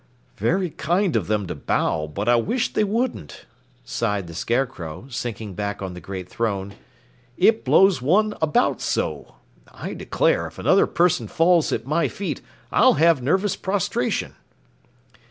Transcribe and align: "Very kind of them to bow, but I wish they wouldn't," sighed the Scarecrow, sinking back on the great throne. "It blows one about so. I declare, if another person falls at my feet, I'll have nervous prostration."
"Very 0.37 0.71
kind 0.71 1.15
of 1.15 1.27
them 1.27 1.45
to 1.45 1.53
bow, 1.53 2.07
but 2.07 2.27
I 2.27 2.35
wish 2.35 2.73
they 2.73 2.83
wouldn't," 2.83 3.45
sighed 3.85 4.25
the 4.25 4.33
Scarecrow, 4.33 5.05
sinking 5.09 5.53
back 5.53 5.79
on 5.83 5.93
the 5.93 6.01
great 6.01 6.27
throne. 6.27 6.73
"It 7.37 7.63
blows 7.63 8.01
one 8.01 8.33
about 8.41 8.81
so. 8.81 9.35
I 9.71 9.93
declare, 9.93 10.47
if 10.47 10.57
another 10.57 10.87
person 10.87 11.27
falls 11.27 11.71
at 11.71 11.85
my 11.85 12.07
feet, 12.07 12.41
I'll 12.71 12.95
have 12.95 13.21
nervous 13.21 13.55
prostration." 13.55 14.33